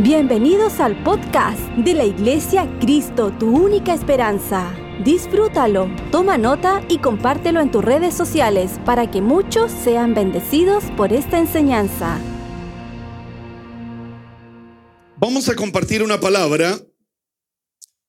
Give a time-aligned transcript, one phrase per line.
[0.00, 4.72] Bienvenidos al podcast de la Iglesia Cristo, tu única esperanza.
[5.04, 11.12] Disfrútalo, toma nota y compártelo en tus redes sociales para que muchos sean bendecidos por
[11.12, 12.16] esta enseñanza.
[15.16, 16.78] Vamos a compartir una palabra.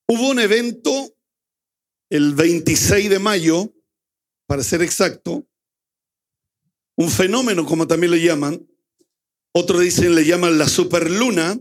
[0.07, 0.91] Hubo un evento
[2.11, 3.73] el 26 de mayo,
[4.45, 5.43] para ser exacto,
[6.95, 8.63] un fenómeno como también le llaman,
[9.53, 11.59] otros dicen le llaman la superluna,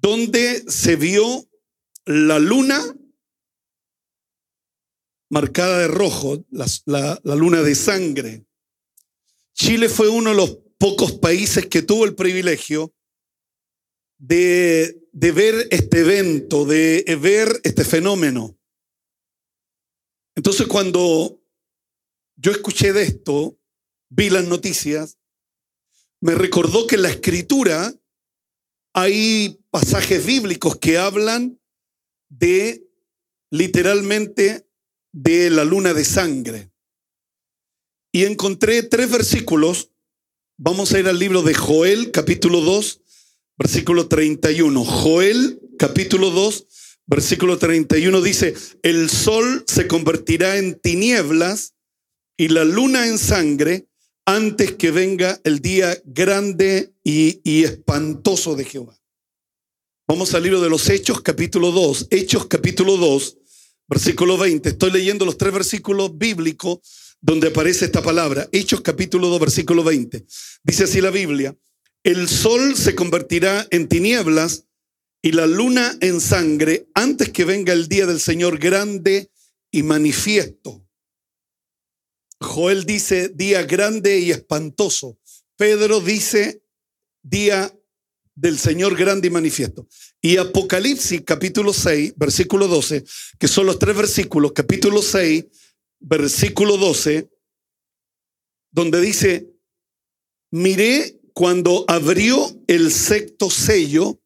[0.00, 1.48] donde se vio
[2.04, 2.82] la luna
[5.30, 8.46] marcada de rojo, la, luna de sangre.
[9.52, 12.94] Chile fue uno de los pocos países que tuvo el privilegio
[14.18, 18.56] de, de ver este evento, de ver este fenómeno.
[20.34, 21.42] Entonces cuando
[22.36, 23.58] yo escuché de esto,
[24.08, 25.18] vi las noticias,
[26.20, 27.92] me recordó que la escritura
[28.92, 31.60] hay pasajes bíblicos que hablan
[32.28, 32.86] de
[33.50, 34.66] literalmente
[35.12, 36.70] de la luna de sangre.
[38.12, 39.90] Y encontré tres versículos.
[40.56, 43.00] Vamos a ir al libro de Joel, capítulo 2,
[43.58, 44.84] versículo 31.
[44.84, 46.66] Joel, capítulo 2,
[47.06, 51.74] versículo 31 dice, el sol se convertirá en tinieblas
[52.36, 53.88] y la luna en sangre
[54.24, 59.00] antes que venga el día grande y, espantoso de Jehová.
[60.10, 62.08] Vamos al libro de los Hechos, capítulo 2.
[62.10, 63.36] Hechos, capítulo 2,
[63.86, 64.70] versículo 20.
[64.70, 66.80] Estoy leyendo los tres versículos bíblicos
[67.20, 68.48] donde aparece esta palabra.
[68.50, 70.24] Hechos, capítulo 2, versículo 20.
[70.64, 71.54] Dice así la Biblia.
[72.02, 74.64] El sol se convertirá en tinieblas
[75.20, 79.30] y la luna en sangre antes que venga el día del Señor grande
[79.70, 80.88] y manifiesto
[82.40, 85.18] Joel dice día grande y espantoso.
[85.56, 86.62] Pedro dice
[87.22, 87.77] día
[88.38, 89.88] del Señor grande y manifiesto.
[90.22, 93.04] Y Apocalipsis capítulo 6, versículo 12,
[93.38, 95.44] que son los tres versículos, capítulo 6,
[95.98, 97.28] versículo 12,
[98.70, 99.50] donde dice,
[100.52, 104.20] miré cuando abrió el sexto sello,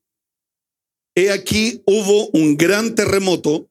[1.14, 3.70] he aquí hubo un gran terremoto,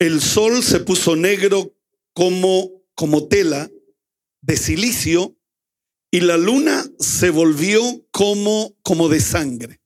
[0.00, 1.74] el sol se puso negro
[2.12, 3.70] como como tela
[4.40, 5.37] de silicio
[6.10, 9.80] y la luna se volvió como, como de sangre.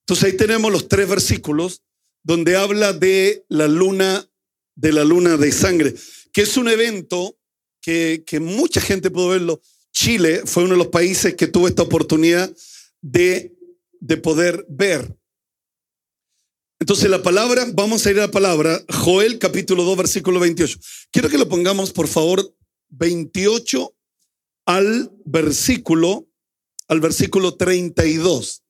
[0.00, 1.82] Entonces ahí tenemos los tres versículos
[2.22, 4.28] donde habla de la luna,
[4.74, 5.94] de la luna de sangre,
[6.32, 7.38] que es un evento
[7.80, 9.60] que, que mucha gente pudo verlo.
[9.92, 12.54] Chile fue uno de los países que tuvo esta oportunidad
[13.00, 13.56] de,
[14.00, 15.16] de poder ver.
[16.78, 20.78] Entonces la palabra, vamos a ir a la palabra, Joel capítulo 2, versículo 28.
[21.10, 22.54] Quiero que lo pongamos, por favor,
[22.90, 23.95] 28
[24.66, 26.28] al versículo,
[26.88, 28.62] al versículo 32.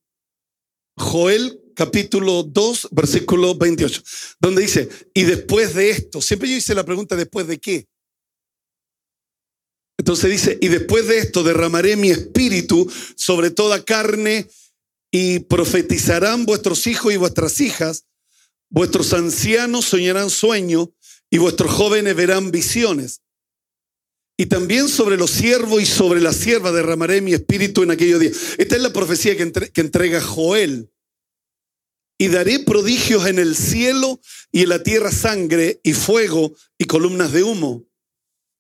[0.98, 4.02] Joel capítulo 2, versículo 28,
[4.40, 7.86] donde dice, y después de esto, siempre yo hice la pregunta, ¿después de qué?
[9.98, 14.48] Entonces dice, y después de esto derramaré mi espíritu sobre toda carne
[15.10, 18.06] y profetizarán vuestros hijos y vuestras hijas,
[18.70, 20.88] vuestros ancianos soñarán sueños
[21.30, 23.22] y vuestros jóvenes verán visiones.
[24.38, 28.36] Y también sobre los siervos y sobre la sierva derramaré mi espíritu en aquellos días.
[28.58, 30.90] Esta es la profecía que, entrega Joel.
[32.18, 34.20] Y daré prodigios en el cielo
[34.52, 37.86] y en la tierra sangre y fuego y columnas de humo.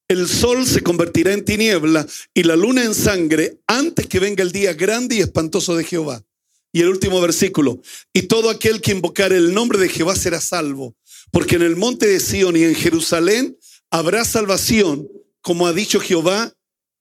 [0.08, 4.52] El sol se convertirá en tiniebla y la luna en sangre antes que venga el
[4.52, 6.24] día grande y espantoso de Jehová.
[6.72, 7.80] Y el último versículo,
[8.12, 10.94] y todo aquel que invocar el nombre de Jehová será salvo,
[11.30, 13.58] porque en el monte de Sión y en Jerusalén
[13.90, 15.08] habrá salvación,
[15.46, 16.52] como ha dicho Jehová,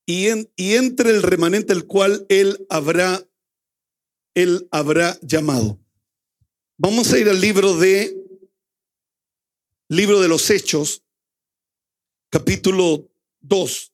[0.06, 3.28] y, entre el remanente el cual él habrá,
[4.36, 5.80] él habrá llamado.
[6.78, 8.16] Vamos a ir al libro de,
[9.88, 11.02] libro de los Hechos,
[12.30, 13.92] capítulo 2,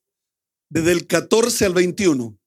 [0.69, 2.39] desde el 14 al 21.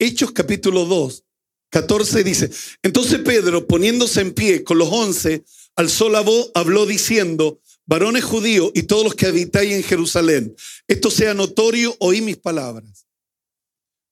[0.00, 1.24] Hechos capítulo 2,
[1.70, 2.50] 14 dice,
[2.82, 5.44] entonces Pedro, poniéndose en pie con los once,
[5.76, 10.54] alzó la voz, habló diciendo, varones judíos y todos los que habitáis en Jerusalén,
[10.88, 13.06] esto sea notorio, oí mis palabras.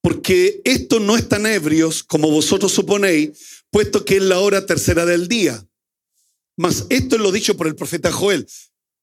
[0.02, 5.04] Porque esto no es tan ebrios como vosotros suponéis, puesto que es la hora tercera
[5.04, 5.66] del día.
[6.56, 8.46] Mas esto es lo dicho por el profeta Joel.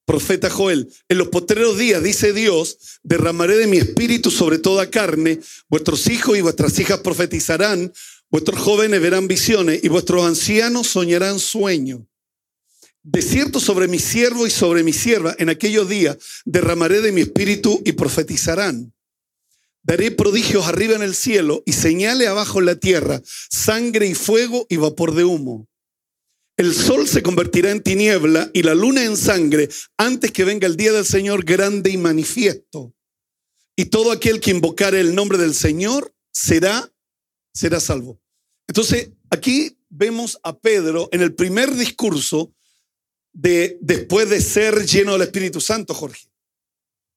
[0.05, 5.39] Profeta Joel, en los postreros días, dice Dios, derramaré de mi espíritu sobre toda carne,
[5.69, 7.91] vuestros hijos y vuestras hijas profetizarán,
[8.29, 12.01] Vuestros jóvenes verán visiones y vuestros ancianos soñarán sueños.
[13.09, 17.21] De cierto sobre mi siervo y sobre mi sierva en aquellos días derramaré de mi
[17.21, 18.93] espíritu y profetizarán.
[19.81, 24.67] Daré prodigios arriba en el cielo y señales abajo en la tierra, sangre y fuego
[24.67, 25.69] y vapor de humo.
[26.57, 30.75] El sol se convertirá en tiniebla y la luna en sangre antes que venga el
[30.75, 32.93] día del Señor grande y manifiesto.
[33.77, 36.91] Y todo aquel que invocare el nombre del Señor será,
[37.53, 38.19] será salvo.
[38.67, 42.53] Entonces, aquí vemos a Pedro en el primer discurso
[43.37, 46.27] de después de ser lleno del Espíritu Santo, Jorge.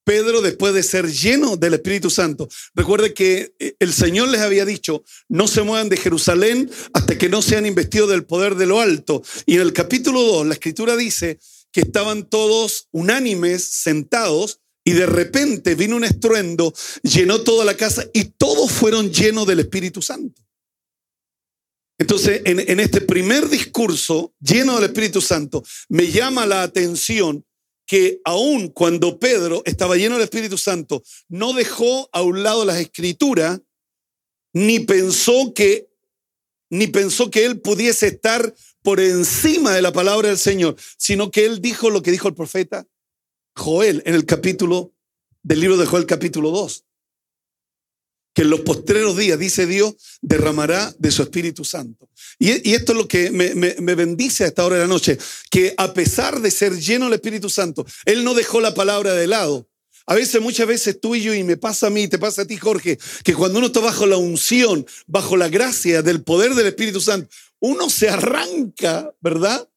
[0.03, 4.65] Pedro, después de ser lleno del Espíritu Santo, recuerde que eh, el Señor les había
[4.65, 8.81] dicho, no se muevan de Jerusalén hasta que no sean investidos del poder de lo
[8.81, 9.23] alto.
[9.45, 11.39] Y en el capítulo 2, la escritura dice
[11.71, 16.73] que estaban todos unánimes, sentados, y de repente vino un estruendo,
[17.03, 20.41] llenó toda la casa y todos fueron llenos del Espíritu Santo.
[22.01, 27.45] Entonces, en, este primer discurso lleno del Espíritu Santo, me llama la atención
[27.85, 32.79] que aun cuando Pedro estaba lleno del Espíritu Santo, no dejó a un lado las
[32.79, 33.61] escrituras,
[34.51, 35.91] ni pensó que,
[36.71, 38.51] ni pensó que él pudiese estar
[38.81, 42.33] por encima de la palabra del Señor, sino que él dijo lo que dijo el
[42.33, 42.87] profeta
[43.55, 44.91] Joel en el capítulo
[45.43, 46.83] del libro de Joel capítulo 2
[48.33, 52.09] que en los postreros días, dice Dios, derramará de su Espíritu Santo.
[52.39, 55.17] Y, esto es lo que me, bendice a esta hora de la noche,
[55.49, 59.27] que a pesar de ser lleno del Espíritu Santo, Él no dejó la palabra de
[59.27, 59.67] lado.
[60.07, 62.45] A veces, muchas veces tú y yo, y me pasa a mí, te pasa a
[62.45, 66.67] ti, Jorge, que cuando uno está bajo la unción, bajo la gracia del poder del
[66.67, 67.29] Espíritu Santo,
[67.59, 69.69] uno se arranca, ¿verdad?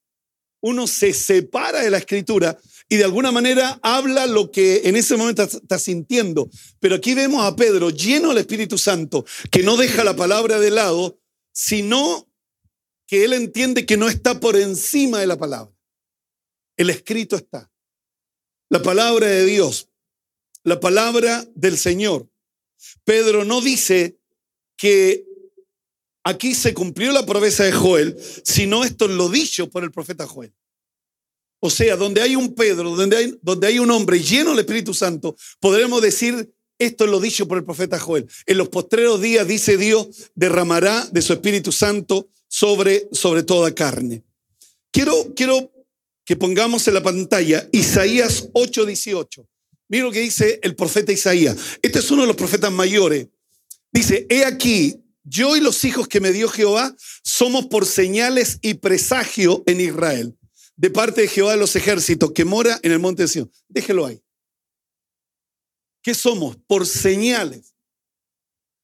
[0.60, 2.58] Uno se separa de la escritura
[2.88, 6.48] y de alguna manera habla lo que en ese momento está sintiendo.
[6.80, 10.70] Pero aquí vemos a Pedro lleno del Espíritu Santo, que no deja la palabra de
[10.70, 11.18] lado,
[11.52, 12.28] sino
[13.06, 15.74] que él entiende que no está por encima de la palabra.
[16.76, 17.70] El escrito está.
[18.68, 19.90] La palabra de Dios,
[20.62, 22.28] la palabra del Señor.
[23.04, 24.18] Pedro no dice
[24.76, 25.24] que
[26.24, 30.26] aquí se cumplió la promesa de Joel, sino esto es lo dicho por el profeta
[30.26, 30.54] Joel.
[31.66, 34.92] O sea, donde hay un Pedro, donde hay, donde hay un hombre lleno del Espíritu
[34.92, 38.28] Santo, podremos decir, esto es lo dicho por el profeta Joel.
[38.44, 44.22] En los postreros días, dice Dios, derramará de su Espíritu Santo sobre, sobre toda carne.
[44.90, 45.72] Quiero, quiero
[46.26, 49.46] que pongamos en la pantalla Isaías 8:18.
[49.88, 51.56] Mira lo que dice el profeta Isaías.
[51.80, 53.28] Este es uno de los profetas mayores.
[53.90, 58.74] Dice, he aquí, yo y los hijos que me dio Jehová somos por señales y
[58.74, 60.36] presagio en Israel
[60.76, 63.52] de parte de Jehová de los ejércitos que mora en el monte de Sion.
[63.68, 64.20] Déjelo ahí.
[66.02, 66.56] ¿Qué somos?
[66.66, 67.74] Por señales.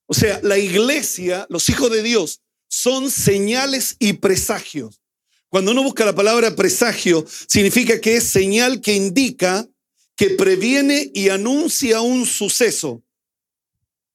[0.07, 5.01] O sea, la iglesia, los hijos de Dios, son señales y presagios.
[5.49, 9.69] Cuando uno busca la palabra presagio, significa que es señal que indica,
[10.17, 13.03] que previene y anuncia un suceso.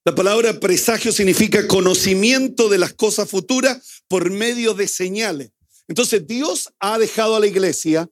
[0.06, 5.52] La palabra presagio significa conocimiento de las cosas futuras por medio de señales.
[5.88, 8.10] Entonces Dios ha dejado a la iglesia,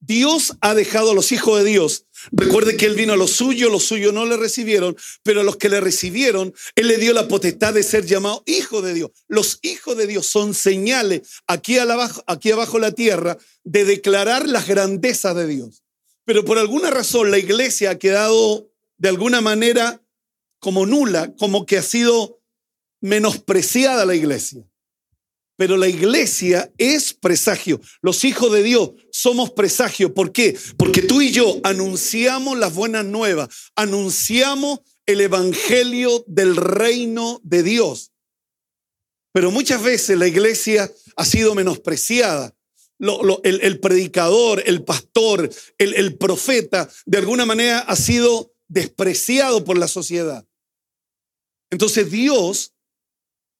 [0.00, 2.06] Dios ha dejado a los hijos de Dios.
[2.32, 5.58] Recuerde que Él vino a los suyos, los suyos no le recibieron, pero a los
[5.58, 9.10] que le recibieron, Él le dio la potestad de ser llamado hijo de Dios.
[9.28, 14.66] Los hijos de Dios son señales aquí, abajo, aquí abajo la tierra de declarar las
[14.66, 15.82] grandezas de Dios.
[16.24, 20.02] Pero por alguna razón la iglesia ha quedado de alguna manera
[20.60, 22.40] como nula, como que ha sido
[23.00, 24.69] menospreciada la iglesia.
[25.60, 27.82] Pero la iglesia es presagio.
[28.00, 30.14] Los hijos de Dios somos presagio.
[30.14, 30.58] ¿Por qué?
[30.78, 38.10] Porque tú y yo anunciamos las buenas nuevas, anunciamos el evangelio del reino de Dios.
[39.34, 42.56] Pero muchas veces la iglesia ha sido menospreciada.
[43.42, 49.88] el, predicador, el pastor, el, el profeta, de alguna manera ha sido despreciado por la
[49.88, 50.42] sociedad.
[51.70, 52.72] Entonces Dios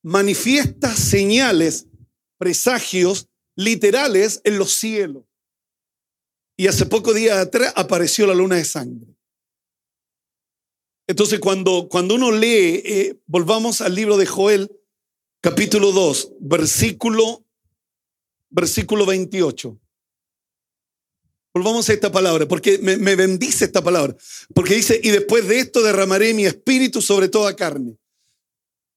[0.02, 1.88] manifiesta señales
[2.40, 5.24] presagios literales en los cielos.
[6.56, 9.14] Y hace poco días atrás apareció la luna de sangre.
[11.06, 14.70] Entonces, cuando, cuando uno lee, eh, volvamos al libro de Joel,
[15.42, 17.44] capítulo 2, versículo,
[18.48, 19.78] versículo 28.
[21.52, 24.16] Volvamos a esta palabra, porque me, bendice esta palabra.
[24.54, 27.98] Porque dice, y después de esto derramaré mi espíritu sobre toda carne.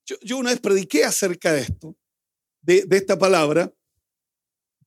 [0.05, 1.97] Yo, yo una vez prediqué acerca de esto
[2.63, 3.73] de, esta palabra,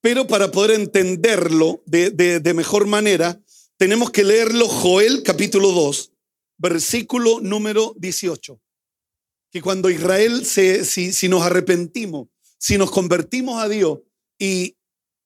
[0.00, 3.40] pero para poder entenderlo de, mejor manera,
[3.76, 6.12] tenemos que leerlo Joel capítulo 2,
[6.58, 8.60] versículo número 18.
[9.50, 12.28] Que cuando Israel, se, si, si nos arrepentimos,
[12.58, 14.00] si nos convertimos a Dios
[14.38, 14.76] y,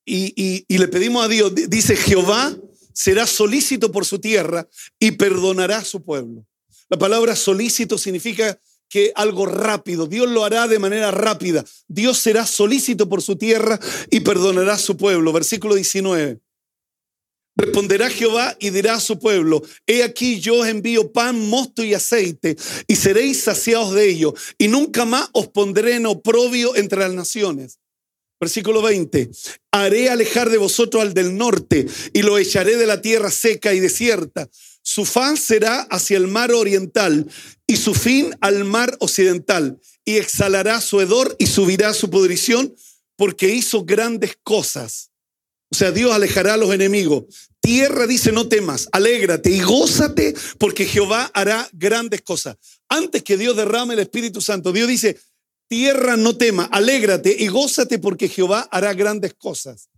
[0.05, 2.57] y, y, le pedimos a Dios, dice Jehová
[2.93, 4.67] será solícito por su tierra
[4.99, 6.45] y perdonará a su pueblo.
[6.89, 8.59] La palabra solícito significa
[8.91, 11.63] que algo rápido, Dios lo hará de manera rápida.
[11.87, 13.79] Dios será solícito por su tierra
[14.11, 15.31] y perdonará a su pueblo.
[15.31, 16.41] Versículo 19.
[17.55, 21.93] Responderá Jehová y dirá a su pueblo, he aquí yo os envío pan, mosto y
[21.93, 22.55] aceite,
[22.87, 27.79] y seréis saciados de ello, y nunca más os pondré en oprobio entre las naciones.
[28.39, 29.29] Versículo 20,
[29.71, 33.79] haré alejar de vosotros al del norte, y lo echaré de la tierra seca y
[33.79, 34.49] desierta.
[34.81, 37.29] Su faz será hacia el mar oriental,
[37.67, 42.75] y su fin al mar occidental, y exhalará su hedor y subirá su pudrición,
[43.15, 45.11] porque hizo grandes cosas.
[45.71, 47.25] O sea, Dios alejará a los enemigos.
[47.61, 52.57] Tierra dice, no temas, alégrate y gózate porque Jehová hará grandes cosas.
[52.89, 55.17] Antes que Dios derrame el Espíritu Santo, Dios dice,
[55.69, 59.90] tierra no tema, alégrate y gózate porque Jehová hará grandes cosas.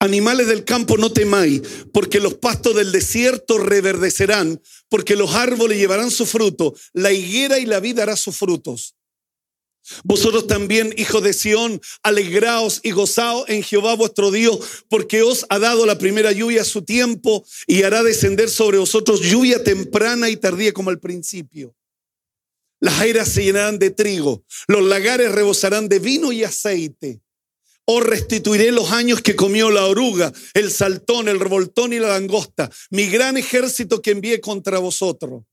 [0.00, 1.62] Animales del campo no temáis,
[1.92, 7.66] porque los pastos del desierto reverdecerán, porque los árboles llevarán su fruto, la higuera y
[7.66, 8.94] la vida hará sus frutos.
[10.04, 15.58] Vosotros también, hijos de Sión, alegraos y gozaos en Jehová vuestro Dios, porque os ha
[15.58, 20.36] dado la primera lluvia a su tiempo y hará descender sobre vosotros lluvia temprana y
[20.36, 21.74] tardía como al principio.
[22.80, 27.20] Las airas se llenarán de trigo, los lagares rebosarán de vino y aceite.
[27.90, 32.70] Os restituiré los años que comió la oruga, el saltón, el revoltón y la langosta,
[32.90, 35.44] mi gran ejército que envié contra vosotros.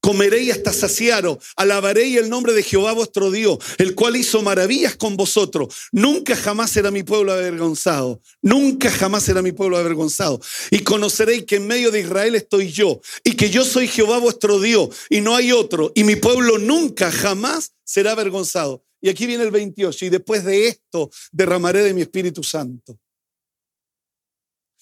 [0.00, 5.16] Comeréis hasta saciaros, alabaréis el nombre de Jehová vuestro Dios, el cual hizo maravillas con
[5.16, 5.74] vosotros.
[5.90, 10.40] Nunca jamás será mi pueblo avergonzado, nunca jamás será mi pueblo avergonzado.
[10.70, 14.60] Y conoceréis que en medio de Israel estoy yo, y que yo soy Jehová vuestro
[14.60, 18.84] Dios, y no hay otro, y mi pueblo nunca jamás será avergonzado.
[19.00, 22.98] Y aquí viene el 28, y después de esto derramaré de mi Espíritu Santo.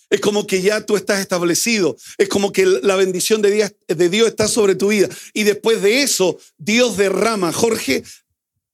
[0.08, 1.96] Es como que ya tú estás establecido.
[2.16, 5.08] Es como que la bendición de Dios, está sobre tu vida.
[5.34, 8.04] Y después de eso, Dios derrama, Jorge,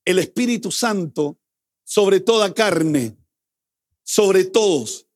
[0.05, 1.39] el Espíritu Santo
[1.83, 3.17] sobre toda carne,
[4.03, 5.07] sobre todos.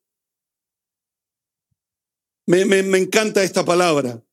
[2.47, 2.61] Me
[2.97, 4.23] encanta esta palabra.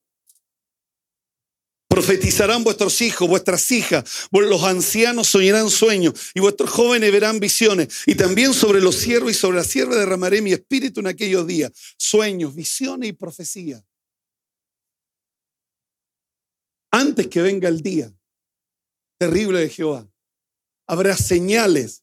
[1.94, 8.02] Profetizarán vuestros hijos, vuestras hijas, los ancianos soñarán sueños y vuestros jóvenes verán visiones.
[8.04, 11.70] Y también sobre los siervos y sobre la sierva derramaré mi espíritu en aquellos días.
[11.96, 13.86] Sueños, visiones y profecía.
[16.90, 18.12] Antes que venga el día
[19.16, 20.10] terrible de Jehová,
[20.88, 22.02] habrá señales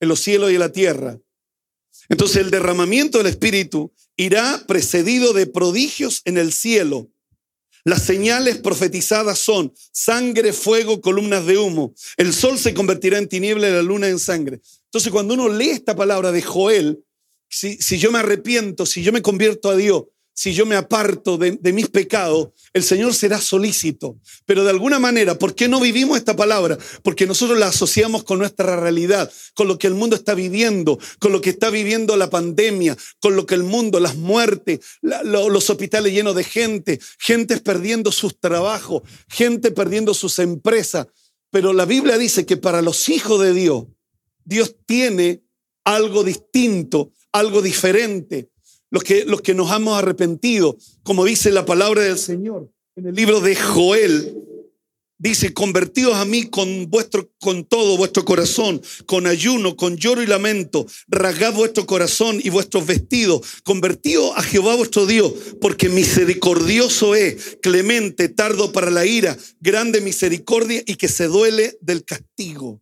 [0.00, 1.20] en los cielos y en la tierra.
[2.08, 7.13] Entonces el derramamiento del espíritu irá precedido de prodigios en el cielo
[7.84, 11.94] las señales profetizadas son sangre, fuego, columnas de humo.
[12.16, 14.60] El sol se convertirá en tiniebla y la luna en sangre.
[14.86, 17.04] Entonces cuando uno lee esta palabra de Joel,
[17.48, 21.38] si, si yo me arrepiento, si yo me convierto a Dios, si yo me aparto
[21.38, 24.18] de, mis pecados, el Señor será solícito.
[24.44, 26.76] Pero de alguna manera, ¿por qué no vivimos esta palabra?
[27.04, 31.30] Porque nosotros la asociamos con nuestra realidad, con lo que el mundo está viviendo, con
[31.30, 36.12] lo que está viviendo la pandemia, con lo que el mundo, las muertes, los hospitales
[36.12, 41.06] llenos de gente, gente perdiendo sus trabajos, gente perdiendo sus empresas.
[41.50, 43.84] Pero la Biblia dice que para los hijos de Dios,
[44.44, 45.44] Dios tiene
[45.84, 48.50] algo distinto, algo diferente
[48.94, 53.14] los que, los que nos hemos arrepentido, como dice la palabra del Señor en el
[53.16, 54.36] libro de Joel.
[55.18, 60.26] Dice, convertidos a mí con, vuestro, con todo vuestro corazón, con ayuno, con lloro y
[60.26, 67.58] lamento, rasgad vuestro corazón y vuestros vestidos, convertidos a Jehová vuestro Dios, porque misericordioso es,
[67.62, 72.80] clemente, tardo para la ira, grande misericordia y que se duele del castigo.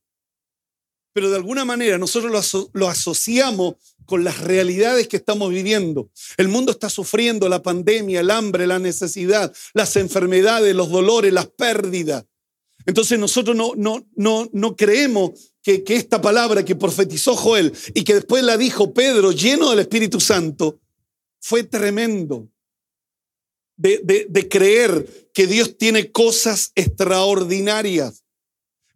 [1.14, 6.10] Pero de alguna manera nosotros lo, lo asociamos con las realidades que estamos viviendo.
[6.36, 11.46] El mundo está sufriendo la pandemia, el hambre, la necesidad, las enfermedades, los dolores, las
[11.46, 12.24] pérdidas.
[12.86, 18.04] Entonces nosotros no, no, no, no creemos que, que esta palabra que profetizó Joel y
[18.04, 20.80] que después la dijo Pedro lleno del Espíritu Santo
[21.40, 22.48] fue tremendo.
[23.74, 28.21] De, de, de, creer que Dios tiene cosas extraordinarias.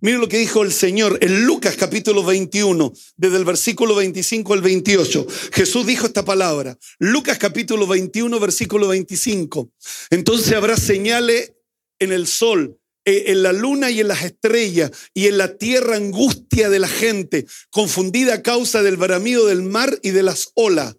[0.06, 4.62] Miren lo que dijo el Señor en Lucas capítulo 21, desde el versículo 25 al
[4.62, 5.26] 28.
[5.52, 6.78] Jesús dijo esta palabra.
[7.00, 9.68] Lucas capítulo 21, versículo 25.
[10.10, 11.54] Entonces habrá señales
[11.98, 15.96] en el sol, eh, en la luna y en las estrellas, y en la tierra
[15.96, 20.94] angustia de la gente, confundida a causa del bramido del mar y de las olas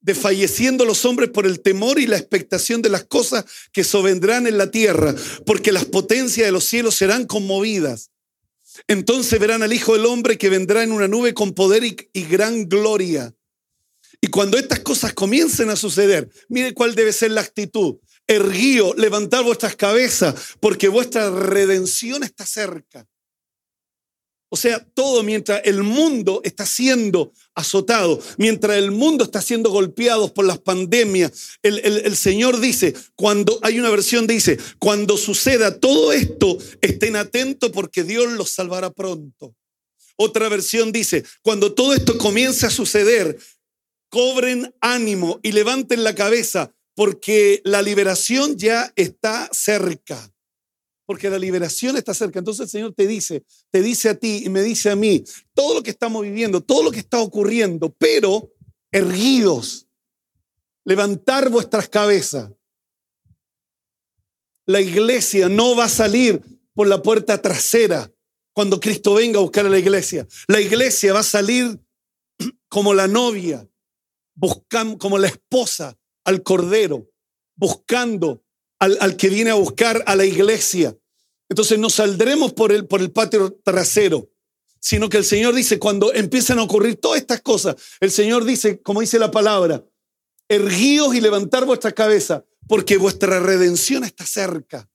[0.00, 4.58] desfalleciendo los hombres por el temor y la expectación de las cosas que sobendrán en
[4.58, 5.14] la tierra,
[5.46, 8.10] porque las potencias de los cielos serán conmovidas.
[8.88, 12.68] Entonces verán al Hijo del Hombre que vendrá en una nube con poder y, gran
[12.68, 13.34] gloria.
[14.20, 17.96] Y cuando estas cosas comiencen a suceder, mire cuál debe ser la actitud.
[18.26, 23.06] Erguío, levantad vuestras cabezas, porque vuestra redención está cerca.
[24.54, 30.32] O sea, todo mientras el mundo está siendo azotado, mientras el mundo está siendo golpeado
[30.32, 36.12] por las pandemias, el, el, Señor dice, cuando hay una versión dice, cuando suceda todo
[36.12, 39.56] esto, estén atentos porque Dios los salvará pronto.
[40.14, 43.36] Otra versión dice, cuando todo esto comience a suceder,
[44.08, 50.32] cobren ánimo y levanten la cabeza porque la liberación ya está cerca
[51.06, 52.38] porque la liberación está cerca.
[52.38, 55.74] Entonces el Señor te dice, te dice a ti y me dice a mí, todo
[55.74, 58.52] lo que estamos viviendo, todo lo que está ocurriendo, pero
[58.90, 59.86] erguidos,
[60.84, 62.50] levantar vuestras cabezas.
[64.66, 66.40] La iglesia no va a salir
[66.74, 68.10] por la puerta trasera
[68.54, 70.26] cuando Cristo venga a buscar a la iglesia.
[70.46, 71.80] La iglesia va a salir
[72.68, 73.68] como la novia,
[74.34, 77.10] buscando, como la esposa al cordero,
[77.56, 78.43] buscando
[78.84, 80.96] al, que viene a buscar a la iglesia.
[81.48, 84.30] Entonces no saldremos por el, por el patio trasero,
[84.80, 88.80] sino que el Señor dice, cuando empiezan a ocurrir todas estas cosas, el Señor dice,
[88.82, 89.84] como dice la palabra,
[90.48, 94.88] erguíos y levantar vuestra cabeza, porque vuestra redención está cerca.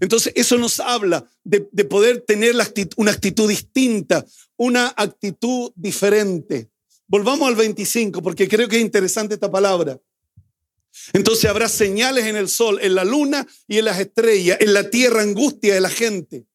[0.00, 2.54] Entonces eso nos habla de, poder tener
[2.96, 4.24] una actitud distinta,
[4.56, 6.70] una actitud diferente.
[7.06, 10.00] Volvamos al 25, porque creo que es interesante esta palabra.
[11.12, 14.90] Entonces habrá señales en el sol, en la luna y en las estrellas, en la
[14.90, 16.46] tierra angustia de la gente,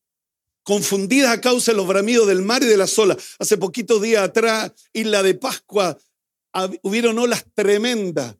[0.63, 3.17] confundidas a causa de los bramidos del mar y de las olas.
[3.39, 5.98] Hace poquitos días atrás, isla de Pascua,
[6.82, 8.36] hubieron olas tremendas.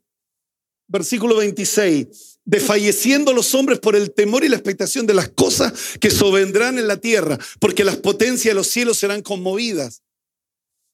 [0.86, 2.38] Versículo 26.
[2.44, 6.88] Desfalleciendo los hombres por el temor y la expectación de las cosas que sobrevendrán en
[6.88, 10.02] la tierra, porque las potencias de los cielos serán conmovidas.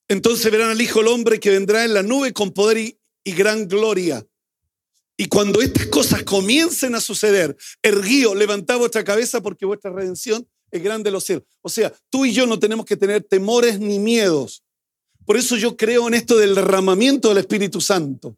[0.09, 3.69] Entonces verán al Hijo del Hombre que vendrá en la nube con poder y gran
[3.69, 4.27] gloria.
[5.17, 10.83] Y cuando estas cosas comiencen a suceder, erguío, levantad vuestra cabeza porque vuestra redención es
[10.83, 11.45] grande de los cielos.
[11.63, 14.65] O sea, tú y yo no tenemos que tener temores ni miedos.
[15.25, 18.37] Por eso yo creo en esto del derramamiento del Espíritu Santo,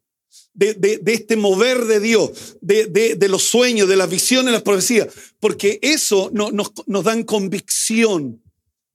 [0.52, 5.08] de, este mover de Dios, de, los sueños, de las visiones, las profecías,
[5.40, 6.52] porque eso nos,
[6.86, 8.42] nos dan convicción.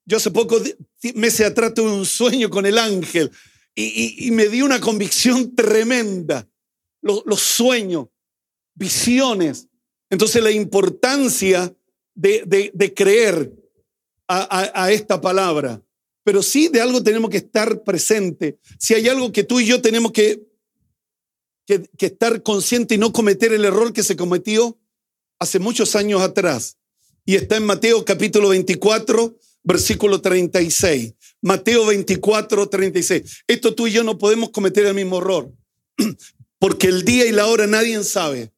[0.06, 0.64] Yo hace pocos
[1.16, 3.32] meses atrás tuve un sueño con el ángel
[3.74, 6.48] y, y me dio una convicción tremenda
[7.02, 8.08] los, sueños,
[8.76, 9.68] visiones.
[10.10, 11.76] Entonces la importancia
[12.14, 13.54] de, creer
[14.28, 15.82] a, esta palabra.
[16.24, 18.60] Pero sí de algo tenemos que estar presente.
[18.78, 20.44] Si hay algo que tú y yo tenemos que,
[21.66, 24.78] que, que estar consciente y no cometer el error que se cometió
[25.40, 26.78] hace muchos años atrás.
[27.26, 31.16] Y está en Mateo capítulo 24, versículo 36.
[31.42, 33.44] Mateo 24, 36.
[33.48, 35.52] Esto tú y yo no podemos cometer el mismo error
[36.62, 38.54] porque el día y la hora nadie sabe,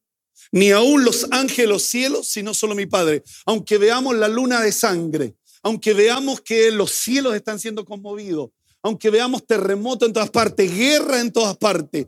[0.52, 3.24] ni aún los ángeles los cielos, sino solo mi Padre.
[3.46, 8.50] Aunque veamos la luna de sangre, aunque veamos que los cielos están siendo conmovidos,
[8.82, 12.08] aunque veamos terremoto en todas partes, guerra en todas partes,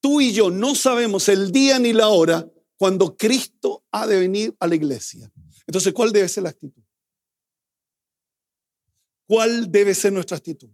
[0.00, 4.54] tú y yo no sabemos el día ni la hora cuando Cristo ha de venir
[4.60, 5.28] a la iglesia.
[5.66, 6.82] Entonces, ¿cuál debe ser la actitud?
[9.26, 10.70] ¿Cuál debe ser nuestra actitud?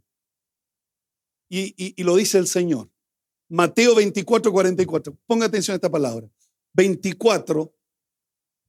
[1.48, 2.90] Y lo dice el Señor.
[3.50, 5.18] Mateo 24, 44.
[5.26, 6.30] Ponga atención a esta palabra.
[6.72, 7.74] 24,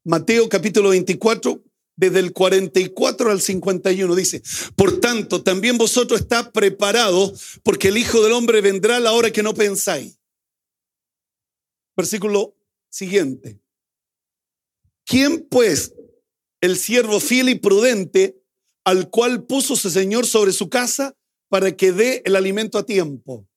[0.04, 1.64] Mateo capítulo 24,
[1.96, 4.42] desde el 44 al 51 dice,
[4.76, 9.30] por tanto, también vosotros está preparados porque el Hijo del Hombre vendrá a la hora
[9.30, 10.18] que no pensáis.
[11.96, 12.56] Versículo
[12.90, 13.62] siguiente.
[15.06, 15.94] ¿Quién pues,
[16.60, 18.42] el siervo fiel y prudente,
[18.84, 21.16] al cual puso su Señor sobre su casa
[21.50, 23.48] para que dé el alimento a tiempo?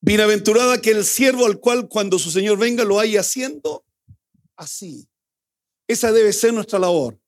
[0.00, 3.84] Bienaventurada que el siervo al cual cuando su Señor venga lo haya haciendo
[4.56, 5.08] así.
[5.88, 7.18] Esa debe ser nuestra labor.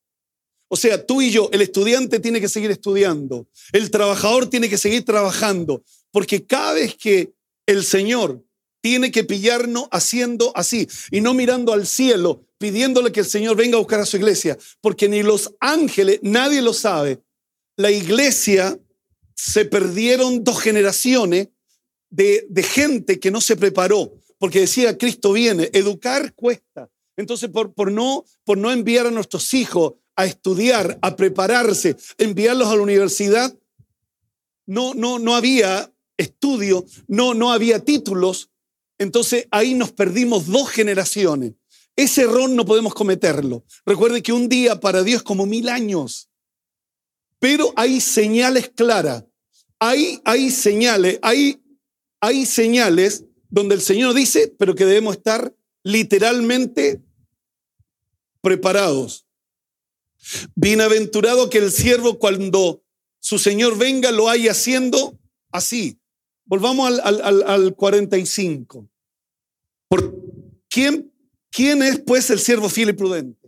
[0.67, 4.77] O sea, tú y yo, el estudiante tiene que seguir estudiando, el trabajador tiene que
[4.77, 7.33] seguir trabajando, porque cada vez que
[7.65, 8.41] el Señor
[8.79, 13.75] tiene que pillarnos haciendo así y no mirando al cielo, pidiéndole que el Señor venga
[13.75, 17.21] a buscar a su iglesia, porque ni los ángeles, nadie lo sabe.
[17.75, 18.79] La iglesia
[19.35, 21.49] se perdieron dos generaciones
[22.11, 26.89] de, gente que no se preparó, porque decía, Cristo viene, educar cuesta.
[27.17, 32.67] Entonces, por, por, no, por no enviar a nuestros hijos a estudiar, a prepararse, enviarlos
[32.67, 33.57] a la universidad,
[34.65, 38.49] no, no, no había estudio, no, no había títulos.
[38.97, 41.53] Entonces ahí nos perdimos dos generaciones.
[41.95, 43.65] Ese error no podemos cometerlo.
[43.85, 46.29] Recuerde que un día para Dios como mil años.
[47.39, 49.25] Pero hay señales claras.
[49.79, 51.60] Hay, hay señales, hay
[52.21, 55.53] hay señales donde el Señor dice, pero que debemos estar
[55.83, 57.01] literalmente
[58.41, 59.25] preparados.
[60.55, 62.83] Bienaventurado que el siervo cuando
[63.19, 65.19] su Señor venga lo haya haciendo
[65.51, 65.99] así.
[66.45, 68.87] Volvamos al, al, 45.
[69.87, 70.15] ¿Por
[70.69, 71.11] quién,
[71.49, 73.40] quién es pues el siervo fiel y prudente?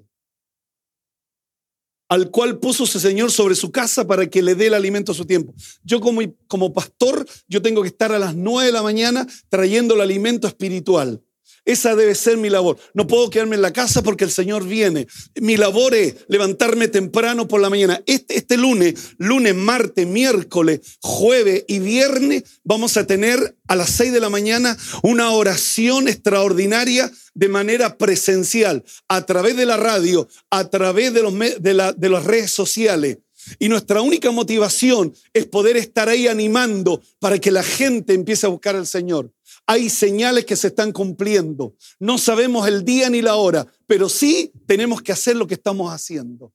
[2.13, 5.15] Al cual puso su Señor sobre su casa para que le dé el alimento a
[5.15, 5.55] su tiempo.
[5.83, 9.95] Yo como, como pastor, yo tengo que estar a las nueve de la mañana trayendo
[9.95, 11.23] el alimento espiritual.
[11.65, 12.77] Esa debe ser mi labor.
[12.93, 15.07] No puedo quedarme en la casa porque el Señor viene.
[15.39, 18.01] Mi labor es levantarme temprano por la mañana.
[18.05, 24.11] Este, este lunes, lunes, martes, miércoles, jueves y viernes, vamos a tener a las seis
[24.11, 30.69] de la mañana una oración extraordinaria de manera presencial, a través de la radio, a
[30.69, 33.19] través de, los, de, de las redes sociales.
[33.59, 38.49] Y nuestra única motivación es poder estar ahí animando para que la gente empiece a
[38.49, 39.31] buscar al Señor.
[39.65, 41.75] Hay señales que se están cumpliendo.
[41.99, 45.91] No sabemos el día ni la hora, pero sí tenemos que hacer lo que estamos
[45.91, 46.53] haciendo.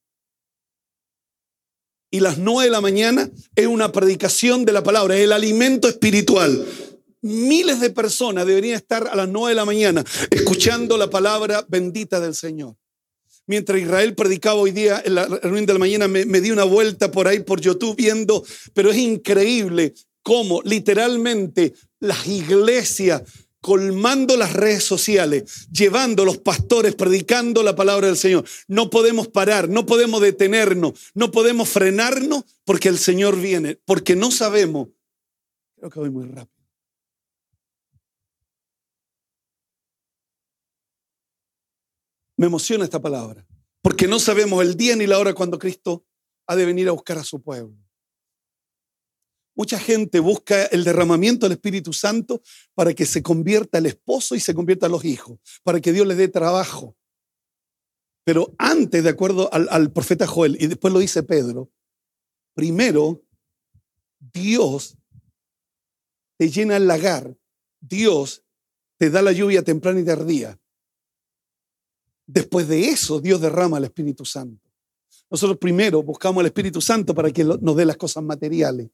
[2.10, 5.88] Y las nueve de la mañana es una predicación de la palabra, es el alimento
[5.88, 6.66] espiritual.
[7.20, 12.20] Miles de personas deberían estar a las nueve de la mañana escuchando la palabra bendita
[12.20, 12.76] del Señor.
[13.46, 16.64] Mientras Israel predicaba hoy día en la reunión de la mañana, me, me di una
[16.64, 18.44] vuelta por ahí por YouTube viendo,
[18.74, 23.22] pero es increíble cómo literalmente las iglesias
[23.60, 28.44] colmando las redes sociales, llevando los pastores, predicando la palabra del Señor.
[28.68, 34.30] No podemos parar, no podemos detenernos, no podemos frenarnos porque el Señor viene, porque no
[34.30, 34.88] sabemos.
[35.76, 36.56] Creo que voy muy rápido.
[42.36, 43.44] Me emociona esta palabra,
[43.82, 46.04] porque no sabemos el día ni la hora cuando Cristo
[46.46, 47.76] ha de venir a buscar a su pueblo.
[49.58, 52.42] Mucha gente busca el derramamiento del Espíritu Santo
[52.76, 56.16] para que se convierta el esposo y se convierta los hijos, para que Dios les
[56.16, 56.96] dé trabajo.
[58.22, 61.72] Pero antes, de acuerdo al, al profeta Joel, y después lo dice Pedro,
[62.54, 63.20] primero
[64.20, 64.96] Dios
[66.36, 67.36] te llena el lagar,
[67.80, 68.44] Dios
[68.96, 70.56] te da la lluvia temprana y tardía.
[72.28, 74.70] Después de eso, Dios derrama el Espíritu Santo.
[75.28, 78.88] Nosotros primero buscamos el Espíritu Santo para que nos dé las cosas materiales.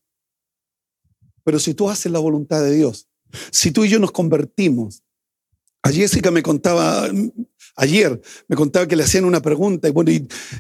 [1.45, 3.07] Pero si tú haces la voluntad de Dios,
[3.51, 5.03] si tú y yo nos convertimos,
[5.83, 7.11] a Jessica me contaba,
[7.77, 10.11] ayer me contaba que le hacían una pregunta, y bueno,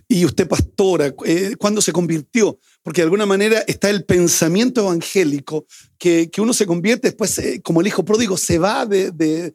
[0.06, 2.58] y, usted pastora, eh, ¿cuándo se convirtió?
[2.82, 5.66] Porque de alguna manera está el pensamiento evangélico,
[5.96, 9.54] que, uno se convierte después, eh, como el hijo pródigo, se va de, de,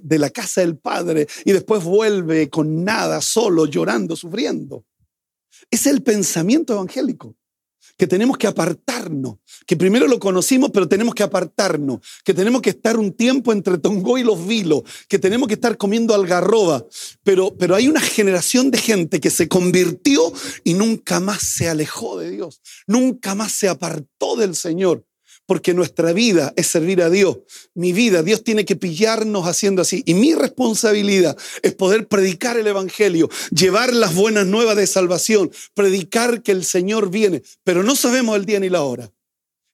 [0.00, 4.84] de la casa del padre y después vuelve con nada, solo, llorando, sufriendo.
[5.72, 7.34] Es el pensamiento evangélico
[7.96, 12.70] que tenemos que apartarnos, que primero lo conocimos, pero tenemos que apartarnos, que tenemos que
[12.70, 16.84] estar un tiempo entre Tongo y los Vilos, que tenemos que estar comiendo algarroba.
[17.22, 20.32] Pero, pero hay una generación de gente que se convirtió
[20.64, 25.04] y nunca más se alejó de Dios, nunca más se apartó del Señor
[25.46, 27.38] porque nuestra vida es servir a Dios.
[27.74, 30.02] Mi vida, Dios tiene que pillarnos haciendo así.
[30.04, 36.42] Y mi responsabilidad es poder predicar el Evangelio, llevar las buenas nuevas de salvación, predicar
[36.42, 39.10] que el Señor viene, pero no sabemos el día ni la hora.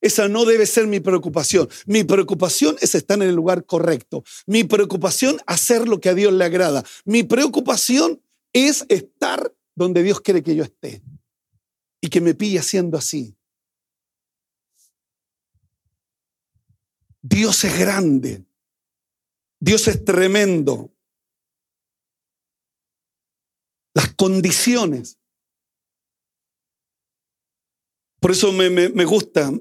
[0.02, 1.68] Esa no debe ser mi preocupación.
[1.86, 4.24] Mi preocupación es estar en el lugar correcto.
[4.46, 6.84] Mi preocupación hacer lo que a Dios le agrada.
[7.04, 8.20] Mi preocupación
[8.52, 11.02] es estar donde Dios quiere que yo esté.
[12.00, 13.36] Y que me pille haciendo así.
[17.22, 18.44] Dios es grande.
[19.60, 20.92] Dios es tremendo.
[23.94, 25.18] Las condiciones.
[28.20, 29.52] Por eso me, me, gusta.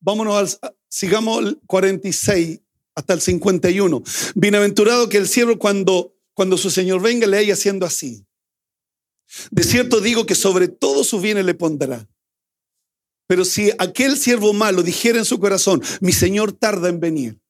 [0.00, 2.60] Vámonos al, sigamos el 46
[2.94, 4.02] hasta el 51.
[4.34, 8.26] Bienaventurado que el cielo cuando, cuando su Señor venga le haya haciendo así.
[9.50, 12.06] De cierto digo que sobre todos sus bienes le pondrá.
[13.32, 17.40] Pero si aquel siervo malo dijera en su corazón, mi Señor tarda en venir.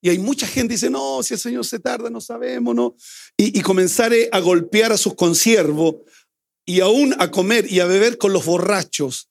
[0.00, 2.94] Y hay mucha gente que dice, no, si el Señor se tarda, no sabemos, ¿no?
[3.36, 5.96] Y, y comenzare a golpear a sus consiervos
[6.64, 9.28] y aún a comer y a beber con los borrachos.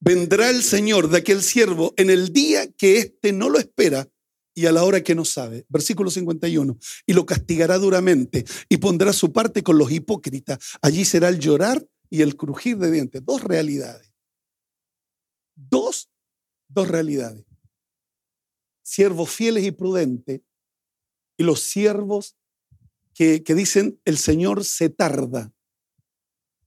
[0.00, 4.08] Vendrá el Señor de aquel siervo en el día que éste no lo espera
[4.52, 5.64] y a la hora que no sabe.
[5.68, 6.76] Versículo 51.
[7.06, 10.58] Y lo castigará duramente y pondrá su parte con los hipócritas.
[10.82, 13.24] Allí será el llorar y el crujir de dientes.
[13.24, 14.13] Dos realidades
[15.54, 16.10] dos,
[16.68, 17.44] dos realidades.
[18.82, 20.42] Siervos fieles y prudentes
[21.36, 22.36] y los siervos
[23.14, 25.52] que, que dicen el Señor se tarda.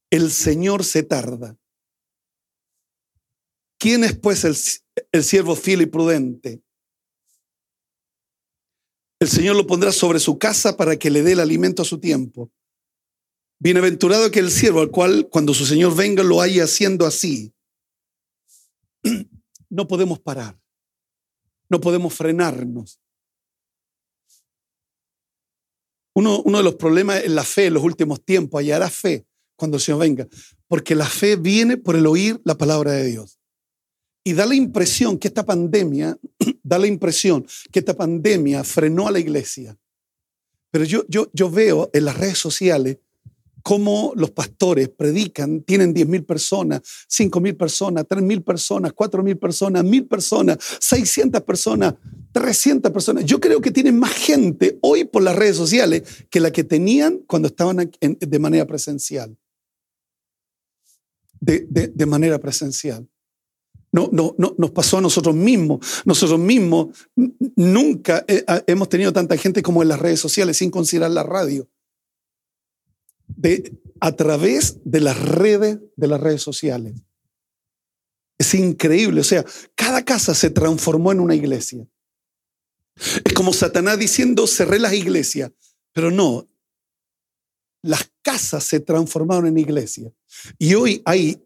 [0.09, 1.57] El Señor se tarda.
[3.77, 4.55] ¿Quién es pues el,
[5.11, 6.61] el siervo fiel y prudente?
[9.19, 11.99] El Señor lo pondrá sobre su casa para que le dé el alimento a su
[11.99, 12.51] tiempo.
[13.59, 17.53] Bienaventurado que el siervo al cual cuando su Señor venga lo haya haciendo así.
[19.69, 20.57] No podemos parar.
[21.69, 23.01] No podemos frenarnos.
[26.13, 28.59] Uno, de los problemas es la fe en los últimos tiempos.
[28.59, 30.27] Hallará fe cuando el Señor venga.
[30.67, 33.39] Porque la fe viene por el oír la palabra de Dios.
[34.23, 36.17] Y da la impresión que esta pandemia,
[36.63, 39.77] da la impresión que esta pandemia frenó a la iglesia.
[40.71, 42.99] Pero yo, yo, yo veo en las redes sociales
[43.67, 49.21] cómo los pastores predican, tienen 10 mil personas, 5 mil personas, 3 mil personas, 4
[49.21, 51.95] mil personas, mil personas, 600 personas,
[52.31, 53.25] 300 personas.
[53.25, 57.17] Yo creo que tienen más gente hoy por las redes sociales que la que tenían
[57.27, 59.37] cuando estaban de manera presencial.
[61.41, 63.05] De, de manera presencial.
[63.91, 66.03] No, no, no, nos pasó a nosotros mismos.
[66.05, 66.95] Nosotros mismos
[67.57, 68.23] nunca
[68.65, 71.67] hemos tenido tanta gente como en las redes sociales, sin considerar la radio.
[73.27, 76.95] De, a través de las redes, de las redes sociales.
[78.37, 79.21] Es increíble.
[79.21, 81.87] O sea, cada casa se transformó en una iglesia.
[82.95, 85.51] Es como Satanás diciendo, cerré las iglesias.
[85.93, 86.47] Pero no,
[87.81, 90.11] las casas se transformaron en iglesia.
[90.59, 91.41] Y hoy hay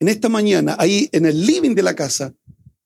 [0.00, 2.34] en esta mañana, ahí en el living de la casa,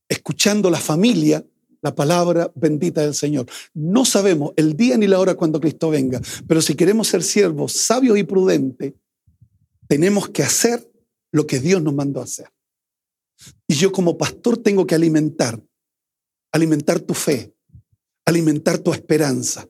[0.09, 1.45] escuchando la familia,
[1.81, 3.47] la palabra bendita del Señor.
[3.75, 7.73] No sabemos el día ni la hora cuando Cristo venga, pero si queremos ser siervos
[7.73, 8.95] sabios y prudentes,
[9.87, 10.91] tenemos que hacer
[11.33, 12.49] lo que Dios nos mandó a hacer.
[13.67, 15.63] Y yo como pastor tengo que alimentar,
[16.53, 17.55] alimentar tu fe,
[18.25, 19.69] alimentar tu esperanza.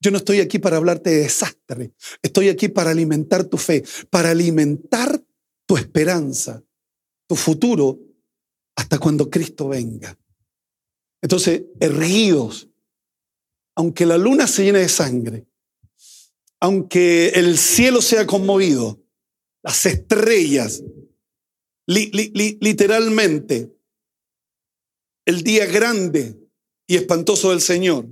[0.00, 4.30] Yo no estoy aquí para hablarte de desastre, estoy aquí para alimentar tu fe, para
[4.30, 5.22] alimentar
[5.66, 6.62] tu esperanza,
[7.26, 7.98] tu futuro,
[8.76, 10.16] hasta cuando Cristo venga.
[11.22, 12.68] Entonces, erguidos,
[13.74, 15.46] aunque la luna se llene de sangre,
[16.60, 19.00] aunque el cielo sea conmovido,
[19.62, 20.82] las estrellas,
[21.86, 23.74] literalmente,
[25.24, 26.38] el día grande
[26.86, 28.08] y espantoso del Señor,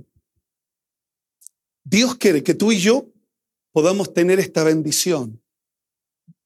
[1.83, 3.09] Dios quiere que tú y yo
[3.71, 5.41] podamos tener esta bendición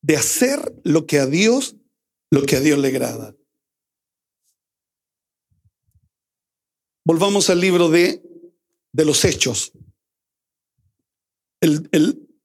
[0.02, 1.76] de hacer lo que a Dios,
[2.30, 3.36] lo que a Dios le agrada.
[7.12, 8.24] Volvamos al libro de,
[8.94, 9.74] de los Hechos,
[11.60, 11.90] el,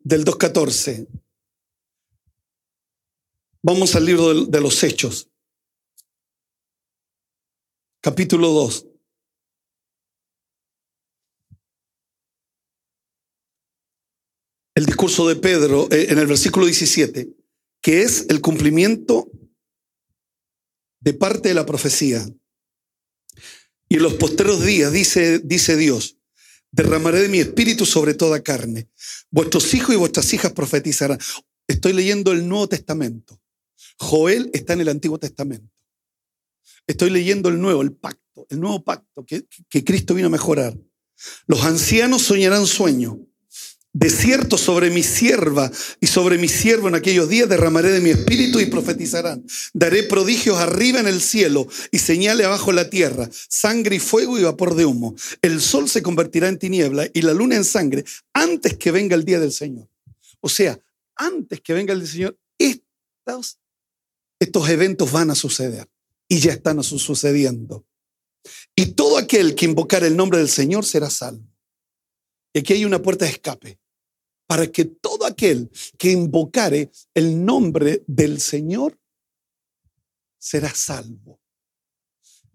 [0.01, 1.07] del 2.14.
[3.63, 5.31] Vamos al libro de, de los Hechos,
[8.01, 8.87] capítulo 2.
[14.75, 17.37] El discurso de Pedro eh, en el versículo 17
[17.81, 19.31] que es el cumplimiento
[20.99, 22.27] de parte de la profecía.
[23.89, 26.19] Y en los posteros días, dice, dice Dios,
[26.71, 28.89] derramaré de mi espíritu sobre toda carne.
[29.31, 31.19] Vuestros hijos y vuestras hijas profetizarán.
[31.69, 33.41] Estoy leyendo el Nuevo Testamento.
[33.99, 35.73] Joel está en el Antiguo Testamento.
[36.87, 40.77] Estoy leyendo el nuevo, el pacto, el nuevo pacto que, que Cristo vino a mejorar.
[41.47, 43.17] Los ancianos soñarán sueños
[43.99, 48.11] de cierto sobre mi sierva y sobre mi siervo en aquellos días derramaré de mi
[48.11, 49.47] espíritu y profetizarán.
[49.73, 54.39] Daré prodigios arriba en el cielo y señales abajo en la tierra, sangre y fuego
[54.39, 55.15] y vapor de humo.
[55.41, 58.05] El sol se convertirá en tiniebla y la luna en sangre
[58.35, 59.89] antes que venga el día del Señor.
[60.41, 60.79] O sea,
[61.15, 63.59] antes que venga el día del Señor, estos,
[64.39, 65.89] estos eventos van a suceder
[66.29, 67.87] y ya están sucediendo.
[68.75, 71.49] Y todo aquel que invocar el nombre del Señor será salvo.
[72.53, 73.79] Y aquí hay una puerta de escape
[74.47, 78.99] para que todo aquel que invocare el nombre del Señor
[80.39, 81.41] será salvo.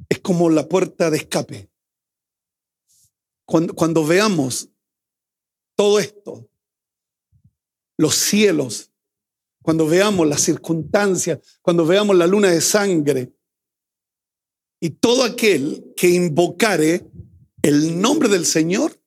[0.08, 1.69] Es como la puerta de escape.
[3.45, 4.69] Cuando, cuando veamos
[5.75, 6.49] todo esto,
[7.97, 8.91] los cielos,
[9.62, 13.34] cuando veamos las circunstancias, cuando veamos la luna de sangre,
[14.80, 17.06] y todo aquel que invocare
[17.62, 18.99] el nombre del Señor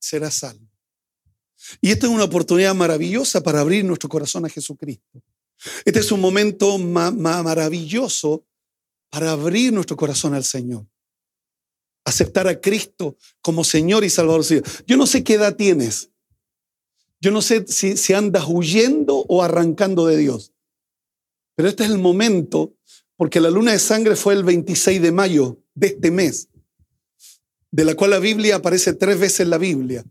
[0.00, 0.65] será salvo.
[1.80, 5.22] Y esta es una oportunidad maravillosa para abrir nuestro corazón a Jesucristo.
[5.84, 8.44] Este es un momento maravilloso
[9.10, 10.86] para abrir nuestro corazón al Señor.
[12.04, 14.44] Aceptar a Cristo como Señor y Salvador.
[14.86, 16.10] Yo no sé qué edad tienes.
[17.20, 20.52] Yo no sé si, si andas huyendo o arrancando de Dios.
[21.56, 22.74] Pero este es el momento,
[23.16, 26.48] porque la luna de sangre fue el 26 de mayo de este mes,
[27.70, 30.04] de la cual la Biblia aparece tres veces en la Biblia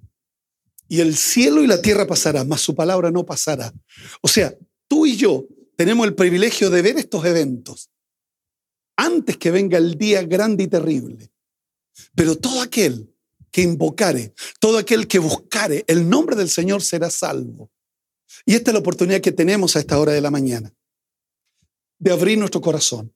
[0.88, 3.74] y el cielo y la tierra pasará, mas su palabra no pasará.
[4.22, 4.56] O sea,
[4.88, 5.46] tú y yo
[5.76, 7.90] tenemos el privilegio de ver estos eventos
[8.96, 11.32] antes que venga el día grande y terrible.
[12.14, 13.12] Pero todo aquel
[13.52, 17.72] que invocare, todo aquel que buscare el nombre del Señor será salvo.
[18.46, 20.74] Y esta es la oportunidad que tenemos a esta hora de la mañana,
[21.98, 23.14] de abrir nuestro corazón,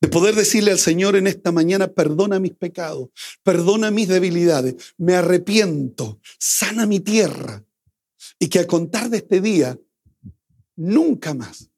[0.00, 3.08] de poder decirle al Señor en esta mañana, perdona mis pecados,
[3.42, 7.64] perdona mis debilidades, me arrepiento, sana mi tierra.
[8.38, 9.78] Y que a contar de este día,
[10.76, 11.70] nunca más,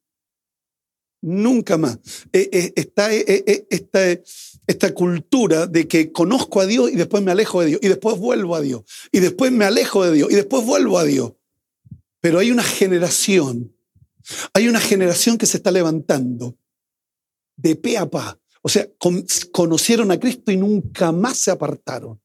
[1.21, 1.99] nunca más,
[2.33, 3.99] eh, eh, está eh, esta,
[4.67, 8.17] esta cultura de que conozco a Dios y después me alejo de Dios, y después
[8.17, 11.33] vuelvo a Dios, y después me alejo de Dios, y después vuelvo a Dios.
[12.19, 13.75] Pero hay una generación,
[14.53, 16.57] hay una generación que se está levantando
[17.55, 18.39] de pe a pa.
[18.61, 18.87] O sea,
[19.51, 22.21] conocieron a Cristo y nunca más se apartaron.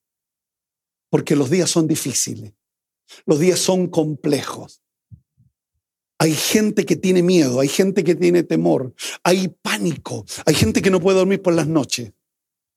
[1.11, 2.53] Porque los días son difíciles.
[3.25, 4.83] Los días son complejos.
[6.19, 10.91] Hay gente que tiene miedo, hay gente que tiene temor, hay pánico, hay gente que
[10.91, 12.12] no puede dormir por las noches.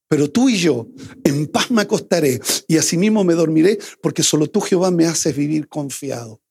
[0.10, 0.88] Pero tú y yo
[1.24, 5.70] en paz me acostaré y asimismo me dormiré porque solo tú Jehová me haces vivir
[5.70, 6.42] confiado.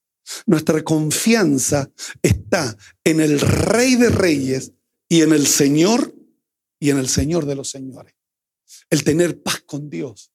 [0.45, 4.73] Nuestra confianza está en el Rey de Reyes
[5.09, 6.13] y en el Señor
[6.79, 8.13] y en el Señor de los Señores.
[8.89, 10.31] El tener paz con Dios,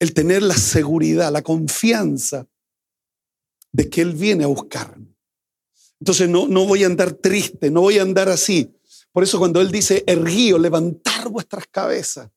[0.00, 2.46] el tener la seguridad, la confianza
[3.72, 5.14] de que Él viene a buscarme.
[6.00, 8.76] Entonces no, no voy a andar triste, no voy a andar así.
[9.12, 12.28] Por eso cuando Él dice, erguío, levantar vuestras cabezas.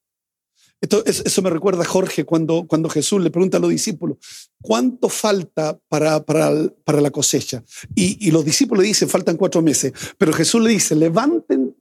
[0.79, 4.17] Esto, eso me recuerda a Jorge cuando, cuando Jesús le pregunta a los discípulos,
[4.61, 6.51] ¿cuánto falta para, para,
[6.83, 7.63] para la cosecha?
[7.95, 9.91] Y, y, los discípulos le dicen, faltan cuatro meses.
[10.19, 11.75] Pero Jesús le dice, levanten,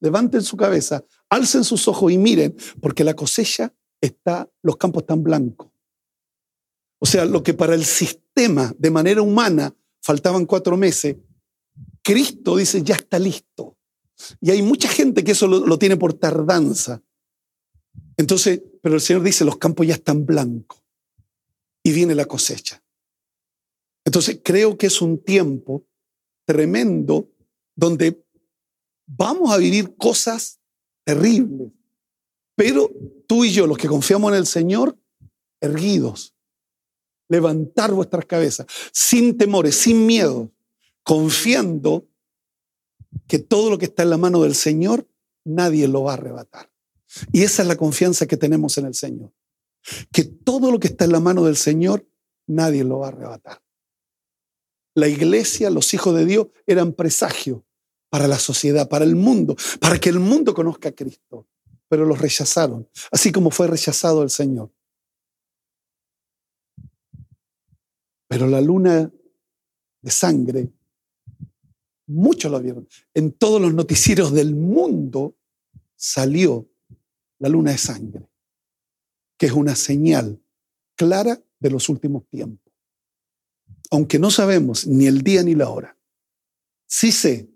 [0.00, 5.22] levanten su cabeza, alcen sus ojos y miren, porque la cosecha está, los campos están
[5.22, 5.68] blancos.
[6.98, 11.16] O sea, lo que para el sistema de manera humana faltaban cuatro meses,
[12.02, 13.76] Cristo dice, ya está listo.
[14.40, 17.02] Y hay mucha gente que eso lo, lo tiene por tardanza.
[18.16, 20.82] Entonces, pero el Señor dice, los campos ya están blancos
[21.82, 22.82] y viene la cosecha.
[24.04, 25.86] Entonces, creo que es un tiempo
[26.44, 27.30] tremendo
[27.74, 28.24] donde
[29.06, 30.60] vamos a vivir cosas
[31.04, 31.70] terribles,
[32.54, 32.90] pero
[33.26, 34.98] tú y yo, los que confiamos en el Señor,
[35.60, 36.34] erguidos,
[37.28, 40.52] levantar vuestras cabezas, sin temores, sin miedo,
[41.02, 42.06] confiando
[43.26, 45.08] que todo lo que está en la mano del Señor,
[45.44, 46.71] nadie lo va a arrebatar.
[47.32, 49.32] Y esa es la confianza que tenemos en el Señor.
[50.12, 52.06] Que todo lo que está en la mano del Señor,
[52.46, 53.62] nadie lo va a arrebatar.
[54.94, 57.64] La iglesia, los hijos de Dios, eran presagio
[58.10, 61.48] para la sociedad, para el mundo, para que el mundo conozca a Cristo.
[61.88, 64.70] Pero los rechazaron, así como fue rechazado el Señor.
[68.28, 69.10] Pero la luna
[70.00, 70.72] de sangre,
[72.06, 72.88] muchos lo vieron.
[73.14, 75.36] En todos los noticieros del mundo
[75.96, 76.71] salió
[77.42, 78.28] la luna de sangre,
[79.36, 80.40] que es una señal
[80.94, 82.72] clara de los últimos tiempos.
[83.90, 85.98] Aunque no sabemos ni el día ni la hora,
[86.86, 87.50] sí sé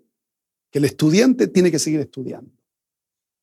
[0.69, 2.51] que el estudiante tiene que seguir estudiando,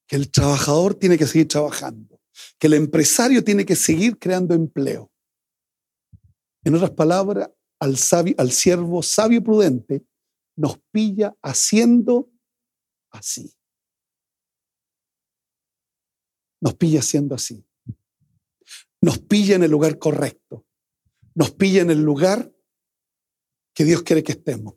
[0.07, 2.21] que el trabajador tiene que seguir trabajando,
[2.59, 5.11] que el empresario tiene que seguir creando empleo.
[6.63, 7.97] En otras palabras, al,
[8.37, 10.05] al siervo sabio y prudente
[10.57, 12.31] nos pilla haciendo
[13.11, 13.51] así.
[16.65, 17.63] Nos pilla siendo así.
[19.03, 20.65] Nos pilla en el lugar correcto.
[21.35, 22.51] Nos pilla en el lugar
[23.75, 24.77] que Dios quiere que estemos.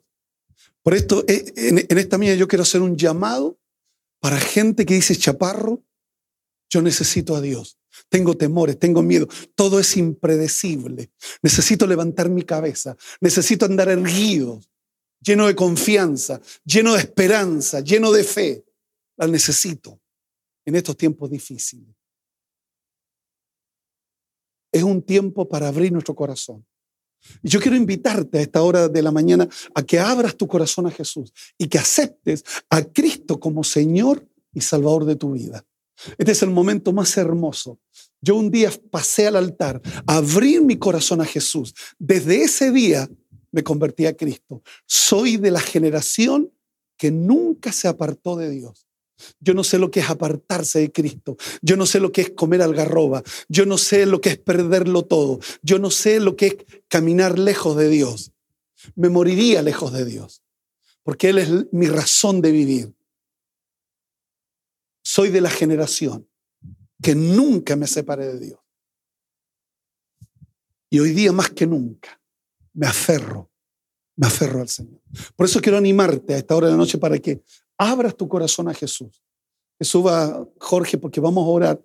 [0.82, 3.58] Por esto, eh, en, esta mía yo quiero hacer un llamado
[4.20, 5.82] para gente que dice, chaparro,
[6.68, 7.78] yo necesito a Dios.
[8.10, 9.26] Tengo temores, tengo miedo.
[9.54, 11.10] Todo es impredecible.
[11.40, 12.98] Necesito levantar mi cabeza.
[13.22, 14.60] Necesito andar erguido,
[15.20, 18.66] lleno de confianza, lleno de esperanza, lleno de fe.
[19.16, 20.02] La necesito
[20.68, 21.88] en estos tiempos difíciles.
[24.70, 26.66] Es un tiempo para abrir nuestro corazón.
[27.42, 30.86] Y yo quiero invitarte a esta hora de la mañana a que abras tu corazón
[30.86, 35.64] a Jesús y que aceptes a Cristo como Señor y Salvador de tu vida.
[36.18, 37.80] Este es el momento más hermoso.
[38.20, 41.74] Yo un día pasé al altar, abrí mi corazón a Jesús.
[41.98, 43.08] Desde ese día
[43.52, 44.62] me convertí a Cristo.
[44.84, 46.52] Soy de la generación
[46.98, 48.87] que nunca se apartó de Dios.
[49.40, 51.36] Yo no sé lo que es apartarse de Cristo.
[51.62, 53.22] Yo no sé lo que es comer algarroba.
[53.48, 55.40] Yo no sé lo que es perderlo todo.
[55.62, 56.56] Yo no sé lo que es
[56.88, 58.32] caminar lejos de Dios.
[58.94, 60.42] Me moriría lejos de Dios,
[61.02, 62.94] porque Él es mi razón de vivir.
[65.02, 66.28] Soy de la generación
[67.02, 68.60] que nunca me separé de Dios.
[70.90, 72.20] Y hoy día más que nunca
[72.72, 73.50] me aferro,
[74.16, 75.00] me aferro al Señor.
[75.36, 77.42] Por eso quiero animarte a esta hora de la noche para que
[77.78, 79.22] abras tu corazón a Jesús.
[79.78, 81.84] Que suba Jorge porque vamos a orar.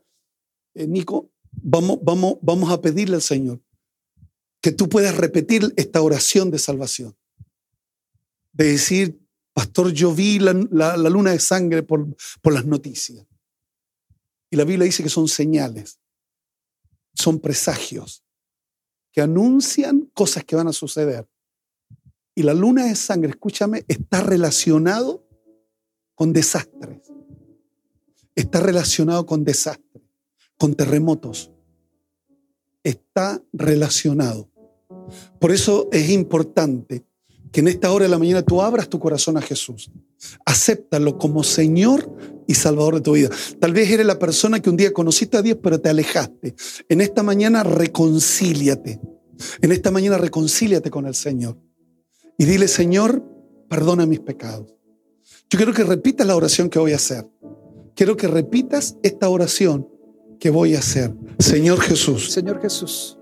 [0.74, 3.62] Eh, Nico, vamos, vamos, vamos a pedirle al Señor
[4.60, 7.16] que tú puedas repetir esta oración de salvación.
[8.54, 9.20] De decir,
[9.54, 12.08] pastor, yo vi la, la- la luna de sangre por,
[12.42, 13.26] por las noticias.
[14.50, 16.00] Y la Biblia dice que son señales,
[17.14, 18.24] son presagios
[19.12, 21.28] que anuncian cosas que van a suceder.
[22.34, 25.28] Y la luna de sangre, escúchame, está relacionado
[26.16, 27.12] con desastres.
[28.36, 30.04] Está relacionado con desastres,
[30.58, 31.52] con terremotos.
[32.84, 34.50] Está relacionado.
[35.40, 37.06] Por eso es importante
[37.52, 39.92] que en esta hora de la mañana tú abras tu corazón a Jesús.
[40.44, 42.12] Acéptalo como Señor
[42.48, 43.30] y Salvador de tu vida.
[43.60, 46.56] Tal vez eres la persona que un día conociste a Dios, pero te alejaste.
[46.90, 49.00] En esta mañana reconcíliate.
[49.62, 51.58] En esta mañana reconcíliate con el Señor.
[52.38, 53.24] Y dile, Señor,
[53.70, 54.74] perdona mis pecados.
[55.50, 57.28] Yo quiero que repitas la oración que voy a hacer.
[57.96, 59.88] Quiero que repitas esta oración
[60.40, 61.14] que voy a hacer.
[61.40, 63.18] Señor Jesús, Señor Jesús,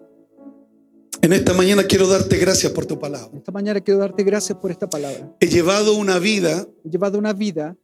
[1.21, 3.29] en esta mañana quiero darte gracias por tu palabra.
[3.37, 5.35] esta mañana quiero darte gracias por esta palabra.
[5.39, 7.75] He llevado una vida He llevado una vida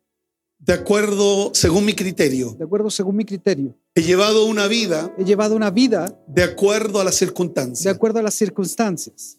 [0.60, 2.56] de acuerdo, según mi criterio.
[2.58, 3.78] de acuerdo según mi criterio.
[3.94, 7.94] He llevado una vida He llevado una vida de acuerdo a las de circunstancias.
[7.94, 9.38] acuerdo a las circunstancias.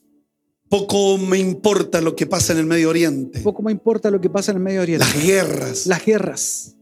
[0.68, 4.28] Poco me importa lo que pasa en el Medio Oriente, Poco me importa lo que
[4.30, 5.04] pasa en el Medio Oriente.
[5.06, 6.76] las guerras, Las guerras,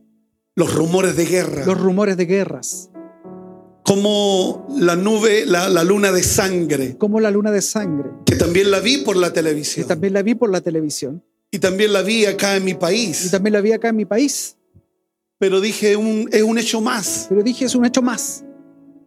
[0.57, 2.91] los rumores de guerra, los rumores de guerras,
[3.85, 8.71] como la nube, la, la luna de sangre, como la luna de sangre, que también
[8.71, 11.23] la vi por la que televisión también la vi por la televisión
[11.53, 13.31] y también la vi acá en mi y país.
[13.31, 14.57] también la vi acá en mi país.
[15.39, 17.27] Pero dije, un- es un hecho más.
[17.29, 18.43] Pero dije, es un hecho más.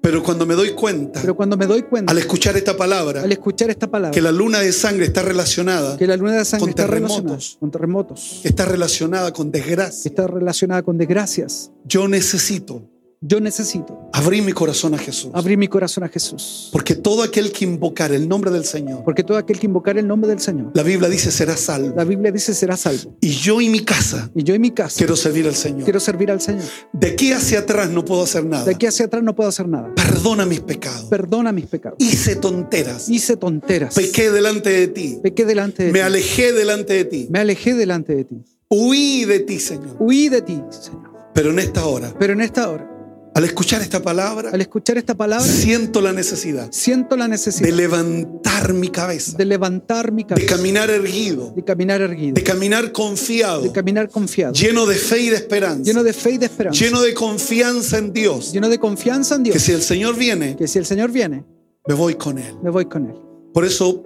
[0.10, 3.32] Pero cuando me doy cuenta, Pero cuando me doy cuenta, al escuchar esta palabra, al
[3.32, 6.62] escuchar esta palabra, que la luna de sangre está relacionada, que la luna de sangre
[6.62, 7.57] con está terremotos.
[7.60, 10.10] con terremotos, está relacionada con desgracia.
[10.10, 12.89] está relacionada con desgracias, Yo necesito
[13.22, 15.32] yo necesito abrir mi corazón a Jesús.
[15.34, 16.70] abrir mi corazón a Jesús.
[16.72, 20.07] Porque todo aquel que invocar el nombre del Señor, Porque todo aquel que invocar el
[20.07, 21.93] nombre del Señor, la Biblia dice será salvo.
[21.97, 23.17] la Biblia dice será salvo.
[23.20, 25.84] Y yo y mi casa Y yo en mi casa quiero servir al Señor.
[25.84, 26.63] quiero servir al Señor.
[26.93, 28.63] De aquí hacia atrás no puedo hacer nada.
[28.63, 29.93] De aquí hacia atrás no puedo hacer nada.
[29.95, 31.05] Perdona mis pecados.
[31.09, 31.97] Perdona mis pecados.
[31.99, 33.09] Hice tonteras.
[33.09, 33.95] Hice tonteras.
[33.95, 35.20] Pequé delante de ti.
[35.22, 36.05] Pequé delante de Me ti.
[36.05, 37.28] alejé delante de ti.
[37.30, 38.43] Me alejé delante de ti.
[38.70, 39.97] Huí de ti, Señor.
[39.99, 41.09] Huí de ti, Señor.
[41.34, 42.89] Pero en esta hora, Pero en esta hora,
[43.36, 47.70] al escuchar esta palabra, al escuchar esta palabra, siento la necesidad siento la de necesidad
[47.70, 52.92] levantar mi cabeza, de levantar mi de cabeza, caminar erguido, de caminar erguido, de caminar
[52.92, 56.46] confiado, de caminar confiado, lleno de fe y de esperanza, lleno de fe y de
[56.48, 58.52] esperanza, lleno de confianza en Dios.
[58.52, 59.64] lleno de confianza en Que Dios.
[59.64, 61.46] si el Señor viene, Que si el Señor viene,
[61.88, 62.56] me voy con Él.
[62.64, 63.16] me voy con Él.
[63.54, 64.04] Por eso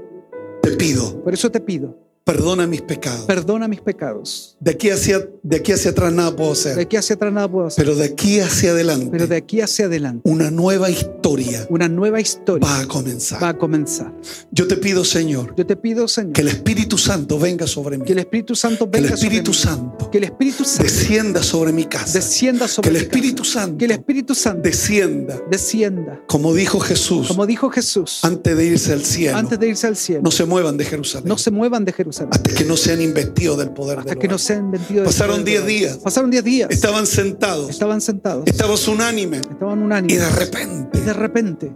[0.62, 3.26] te pido, Por eso te pido, perdona mis pecados.
[3.26, 4.56] perdona mis pecados.
[4.62, 7.50] De aquí hacia, de aquí hacia atrás nada puedo De hacer, aquí hacia atrás nada
[7.52, 7.84] puedo hacer.
[7.84, 12.22] pero de aquí hacia adelante Pero de aquí hacia adelante, una nueva historia una nueva
[12.22, 13.44] historia va a va comenzar.
[13.44, 14.14] a comenzar.
[14.52, 18.06] Yo te pido, Señor, Yo te pido, Señor, que el Espíritu Santo venga sobre mí,
[18.06, 19.58] que el Espíritu Santo que el venga sobre Espíritu mí.
[19.58, 23.06] Santo Que el Espíritu Santo descienda sobre mi casa, descienda que sobre el mi casa.
[23.18, 26.22] Espíritu Santo Que el Espíritu Santo descienda, descienda.
[26.28, 29.38] como dijo Jesús Como dijo Jesús, antes de irse al cielo.
[29.38, 32.13] antes de irse al cielo, No se muevan de Jerusalén no se muevan de Jerusalén
[32.22, 35.06] hasta que no sean investidos del poder hasta de que no sean vendidos.
[35.06, 35.98] Pasaron 10 días.
[35.98, 36.70] Pasaron 10 días.
[36.72, 38.44] Estaban sentados, Estaban sentados.
[38.48, 40.20] estabas unánime Estaban y unánimes.
[40.22, 41.72] de Y repente de repente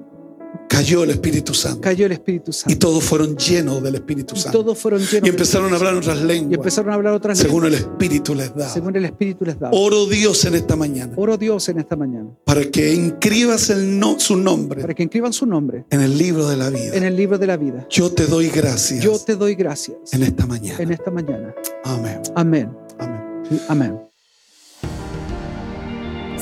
[0.68, 2.78] cayó el Espíritu Santo cayó el Espíritu y Santo.
[2.80, 6.20] todos fueron llenos del Espíritu Y Santo todos fueron llenos y empezaron a hablar otras
[6.20, 8.70] y lenguas empezaron a hablar otras según lenguas, el Espíritu les daba.
[8.74, 9.76] según el Espíritu les daba.
[9.78, 14.20] Oro Dios en esta mañana Oro Dios en esta mañana para que inscribas el no-
[14.20, 16.96] su nombre para que inscriban su nombre en el libro de la vida.
[16.96, 17.88] en el libro de la vida.
[17.90, 20.82] Yo te doy gracias Yo te doy gracias en esta mañana.
[20.82, 21.54] en esta mañana.
[21.84, 22.22] Amén.
[22.36, 22.70] Amén.
[23.00, 23.22] Amén.
[23.52, 24.07] y Amén.